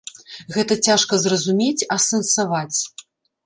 [0.55, 2.79] Гэта цяжка зразумець, асэнсаваць.